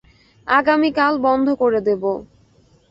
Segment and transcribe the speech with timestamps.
[0.47, 2.03] আগামী কাল বন্ধ করে দেব।